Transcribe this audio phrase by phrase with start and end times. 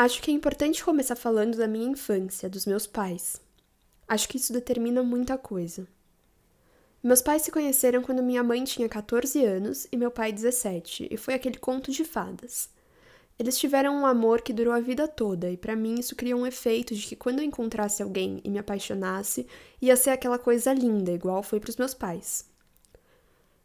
[0.00, 3.40] Acho que é importante começar falando da minha infância, dos meus pais.
[4.06, 5.88] Acho que isso determina muita coisa.
[7.02, 11.16] Meus pais se conheceram quando minha mãe tinha 14 anos e meu pai 17, e
[11.16, 12.70] foi aquele conto de fadas.
[13.36, 16.46] Eles tiveram um amor que durou a vida toda, e para mim isso criou um
[16.46, 19.48] efeito de que quando eu encontrasse alguém e me apaixonasse,
[19.82, 22.48] ia ser aquela coisa linda, igual foi para os meus pais.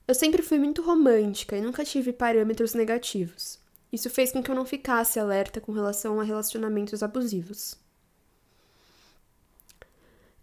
[0.07, 3.61] Eu sempre fui muito romântica e nunca tive parâmetros negativos.
[3.93, 7.77] Isso fez com que eu não ficasse alerta com relação a relacionamentos abusivos.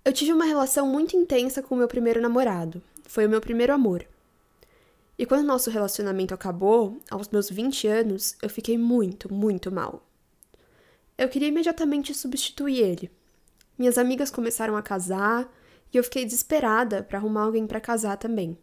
[0.05, 2.81] Eu tive uma relação muito intensa com o meu primeiro namorado.
[3.07, 4.07] Foi o meu primeiro amor.
[5.19, 10.07] E quando nosso relacionamento acabou, aos meus 20 anos, eu fiquei muito, muito mal.
[11.19, 13.11] Eu queria imediatamente substituir ele.
[13.77, 15.53] Minhas amigas começaram a casar
[15.93, 18.57] e eu fiquei desesperada para arrumar alguém para casar também.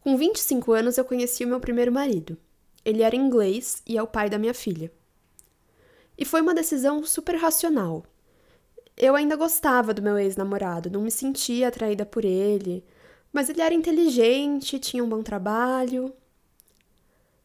[0.00, 2.36] Com 25 anos, eu conheci o meu primeiro marido.
[2.84, 4.92] Ele era inglês e é o pai da minha filha.
[6.16, 8.04] E foi uma decisão super racional.
[8.96, 12.84] Eu ainda gostava do meu ex-namorado, não me sentia atraída por ele,
[13.32, 16.12] mas ele era inteligente, tinha um bom trabalho.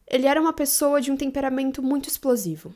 [0.06, 2.74] Ele era uma pessoa de um temperamento muito explosivo.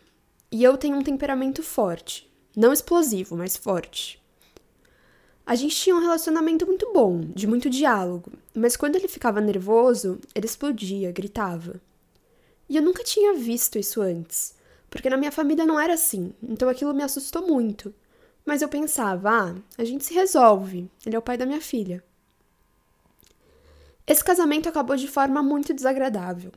[0.50, 2.28] E eu tenho um temperamento forte.
[2.56, 4.22] Não explosivo, mas forte.
[5.46, 10.18] A gente tinha um relacionamento muito bom, de muito diálogo, mas quando ele ficava nervoso,
[10.34, 11.80] ele explodia, gritava.
[12.68, 14.54] E eu nunca tinha visto isso antes,
[14.88, 17.94] porque na minha família não era assim, então aquilo me assustou muito.
[18.44, 22.02] Mas eu pensava, ah, a gente se resolve, ele é o pai da minha filha.
[24.06, 26.52] Esse casamento acabou de forma muito desagradável.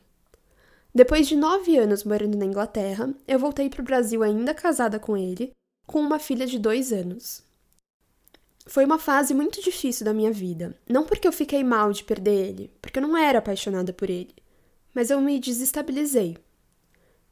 [0.93, 5.15] Depois de nove anos morando na Inglaterra, eu voltei para o Brasil ainda casada com
[5.15, 5.51] ele,
[5.85, 7.43] com uma filha de dois anos.
[8.65, 12.47] Foi uma fase muito difícil da minha vida, não porque eu fiquei mal de perder
[12.49, 14.35] ele, porque eu não era apaixonada por ele
[14.97, 16.35] mas eu me desestabilizei.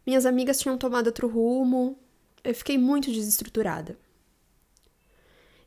[0.06, 1.98] Minhas amigas tinham tomado outro rumo,
[2.44, 3.98] eu fiquei muito desestruturada.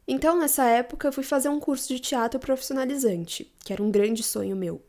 [0.06, 4.22] Então, nessa época, eu fui fazer um curso de teatro profissionalizante, que era um grande
[4.22, 4.80] sonho meu.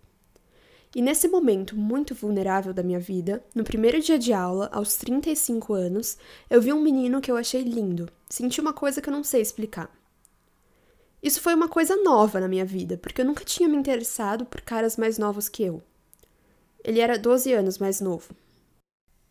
[0.95, 5.73] E nesse momento muito vulnerável da minha vida, no primeiro dia de aula, aos 35
[5.73, 6.15] anos,
[6.47, 8.07] eu vi um menino que eu achei lindo.
[8.29, 9.91] Senti uma coisa que eu não sei explicar.
[11.23, 14.61] Isso foi uma coisa nova na minha vida, porque eu nunca tinha me interessado por
[14.61, 15.81] caras mais novos que eu.
[16.83, 18.35] Ele era 12 anos mais novo.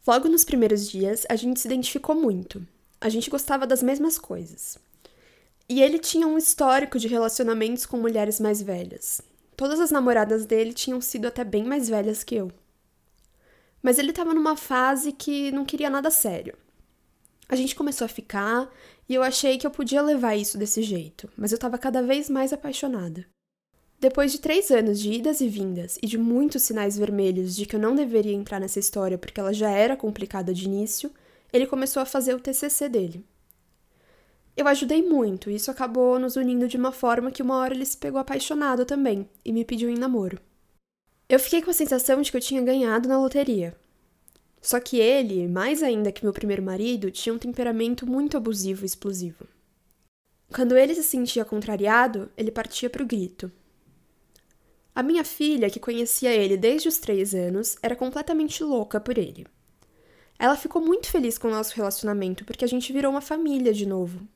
[0.06, 2.66] Logo nos primeiros dias, a gente se identificou muito.
[3.00, 4.78] A gente gostava das mesmas coisas.
[5.68, 9.20] E ele tinha um histórico de relacionamentos com mulheres mais velhas.
[9.56, 12.50] Todas as namoradas dele tinham sido até bem mais velhas que eu.
[13.82, 16.56] Mas ele estava numa fase que não queria nada sério.
[17.48, 18.70] A gente começou a ficar
[19.08, 22.28] e eu achei que eu podia levar isso desse jeito, mas eu estava cada vez
[22.28, 23.26] mais apaixonada.
[24.00, 27.74] Depois de três anos de idas e vindas e de muitos sinais vermelhos de que
[27.74, 31.10] eu não deveria entrar nessa história porque ela já era complicada de início,
[31.52, 33.24] ele começou a fazer o TCC dele.
[34.56, 37.84] Eu ajudei muito e isso acabou nos unindo de uma forma que uma hora ele
[37.84, 40.40] se pegou apaixonado também e me pediu em namoro.
[41.28, 43.76] Eu fiquei com a sensação de que eu tinha ganhado na loteria.
[44.60, 48.86] Só que ele, mais ainda que meu primeiro marido, tinha um temperamento muito abusivo e
[48.86, 49.46] explosivo.
[50.52, 53.52] Quando ele se sentia contrariado, ele partia para o grito.
[54.98, 59.46] A minha filha, que conhecia ele desde os três anos, era completamente louca por ele.
[60.36, 63.86] Ela ficou muito feliz com o nosso relacionamento porque a gente virou uma família de
[63.86, 64.26] novo.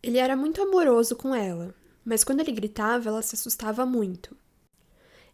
[0.00, 4.36] Ele era muito amoroso com ela, mas quando ele gritava, ela se assustava muito.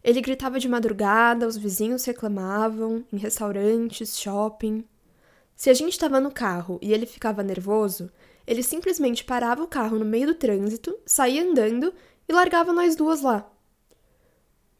[0.03, 4.83] Ele gritava de madrugada, os vizinhos reclamavam, em restaurantes, shopping.
[5.55, 8.09] Se a gente estava no carro e ele ficava nervoso,
[8.47, 11.93] ele simplesmente parava o carro no meio do trânsito, saía andando
[12.27, 13.52] e largava nós duas lá.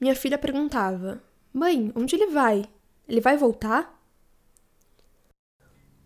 [0.03, 2.65] Minha filha perguntava: Mãe, onde ele vai?
[3.07, 4.03] Ele vai voltar?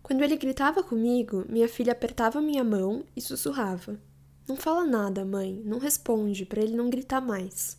[0.00, 4.00] Quando ele gritava comigo, minha filha apertava minha mão e sussurrava:
[4.46, 7.76] Não fala nada, mãe, não responde, para ele não gritar mais.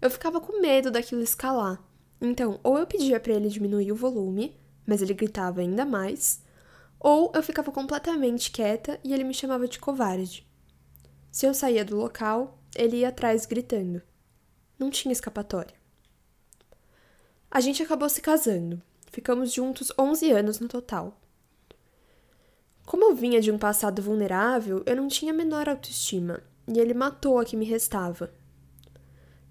[0.00, 1.86] Eu ficava com medo daquilo escalar,
[2.18, 6.42] então ou eu pedia para ele diminuir o volume, mas ele gritava ainda mais,
[6.98, 10.48] ou eu ficava completamente quieta e ele me chamava de covarde.
[11.30, 14.00] Se eu saía do local, ele ia atrás gritando.
[14.84, 15.74] Não tinha escapatória.
[17.50, 18.82] A gente acabou se casando.
[19.10, 21.18] Ficamos juntos 11 anos no total.
[22.84, 26.92] Como eu vinha de um passado vulnerável, eu não tinha a menor autoestima, e ele
[26.92, 28.30] matou a que me restava.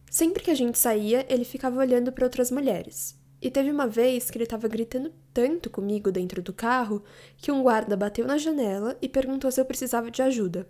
[0.07, 3.19] Sempre que a gente saía, ele ficava olhando para outras mulheres.
[3.41, 7.03] E teve uma vez que ele estava gritando tanto comigo dentro do carro
[7.37, 10.69] que um guarda bateu na janela e perguntou se eu precisava de ajuda.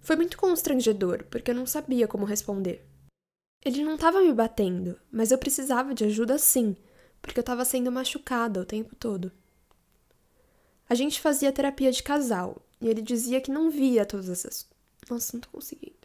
[0.00, 2.84] Foi muito constrangedor, porque eu não sabia como responder.
[3.62, 6.74] Ele não estava me batendo, mas eu precisava de ajuda sim,
[7.20, 9.30] porque eu estava sendo machucada o tempo todo.
[10.88, 14.66] A gente fazia terapia de casal e ele dizia que não via todas essas.
[15.08, 16.00] Nossa, não tô conseguindo.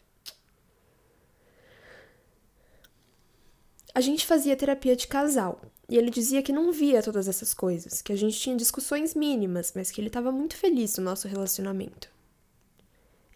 [3.94, 5.58] A gente fazia terapia de casal
[5.88, 9.72] e ele dizia que não via todas essas coisas, que a gente tinha discussões mínimas,
[9.74, 12.15] mas que ele estava muito feliz no nosso relacionamento.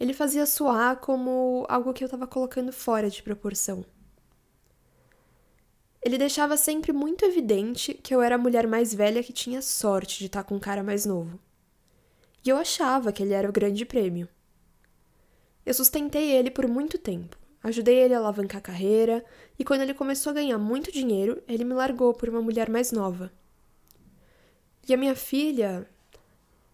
[0.00, 3.84] Ele fazia soar como algo que eu estava colocando fora de proporção.
[6.02, 10.18] Ele deixava sempre muito evidente que eu era a mulher mais velha que tinha sorte
[10.18, 11.38] de estar com um cara mais novo.
[12.42, 14.26] E eu achava que ele era o grande prêmio.
[15.66, 19.22] Eu sustentei ele por muito tempo, ajudei ele a alavancar a carreira,
[19.58, 22.90] e quando ele começou a ganhar muito dinheiro, ele me largou por uma mulher mais
[22.90, 23.30] nova.
[24.88, 25.86] E a minha filha.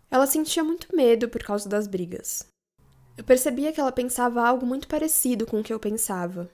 [0.09, 2.47] Ela sentia muito medo por causa das brigas.
[3.17, 6.51] Eu percebia que ela pensava algo muito parecido com o que eu pensava,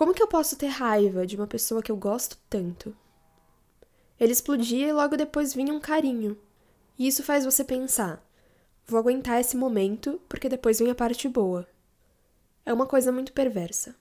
[0.00, 2.96] como que eu posso ter raiva de uma pessoa que eu gosto tanto?
[4.18, 6.38] Ele explodia e logo depois vinha um carinho.
[6.98, 8.22] E isso faz você pensar:
[8.86, 11.68] vou aguentar esse momento porque depois vem a parte boa.
[12.64, 13.94] É uma coisa muito perversa.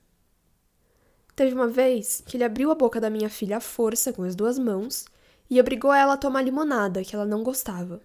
[1.35, 4.35] Teve uma vez que ele abriu a boca da minha filha à força com as
[4.35, 5.05] duas mãos
[5.49, 8.01] e obrigou ela a tomar limonada que ela não gostava.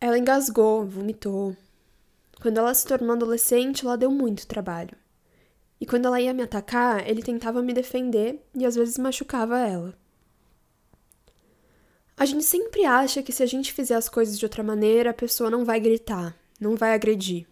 [0.00, 1.56] Ela engasgou, vomitou.
[2.40, 4.96] Quando ela se tornou adolescente, ela deu muito trabalho.
[5.80, 9.96] E quando ela ia me atacar, ele tentava me defender e às vezes machucava ela.
[12.16, 15.14] A gente sempre acha que se a gente fizer as coisas de outra maneira, a
[15.14, 17.46] pessoa não vai gritar, não vai agredir.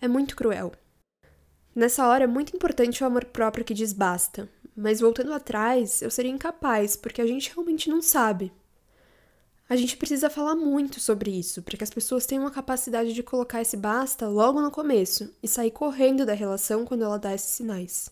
[0.00, 0.72] É muito cruel.
[1.74, 6.10] Nessa hora é muito importante o amor próprio que diz basta, mas voltando atrás, eu
[6.10, 8.50] seria incapaz, porque a gente realmente não sabe.
[9.68, 13.22] A gente precisa falar muito sobre isso, para que as pessoas tenham a capacidade de
[13.22, 17.50] colocar esse basta logo no começo e sair correndo da relação quando ela dá esses
[17.50, 18.08] sinais.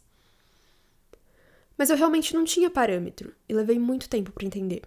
[1.79, 4.83] Mas eu realmente não tinha parâmetro e levei muito tempo para entender.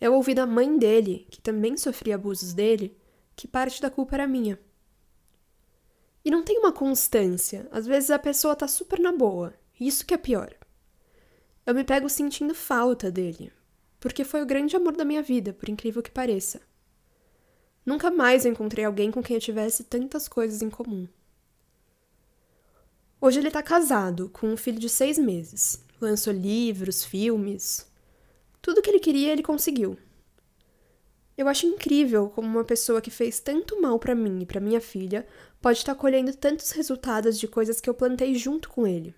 [0.00, 2.96] Eu ouvi da mãe dele, que também sofria abusos dele,
[3.36, 4.58] que parte da culpa era minha.
[6.24, 10.14] E não tem uma constância, às vezes a pessoa tá super na boa, isso que
[10.14, 10.52] é pior.
[11.64, 13.52] Eu me pego sentindo falta dele,
[14.00, 16.60] porque foi o grande amor da minha vida, por incrível que pareça.
[17.84, 21.08] Nunca mais encontrei alguém com quem eu tivesse tantas coisas em comum.
[23.20, 25.82] Hoje ele está casado, com um filho de seis meses.
[26.00, 27.86] Lançou livros, filmes.
[28.62, 29.98] Tudo que ele queria, ele conseguiu.
[31.36, 34.80] Eu acho incrível como uma pessoa que fez tanto mal para mim e para minha
[34.80, 35.26] filha
[35.60, 39.14] pode estar tá colhendo tantos resultados de coisas que eu plantei junto com ele.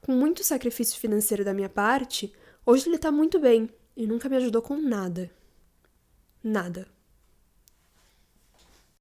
[0.00, 2.32] Com muito sacrifício financeiro da minha parte,
[2.70, 5.30] Hoje ele tá muito bem e nunca me ajudou com nada.
[6.44, 6.86] Nada.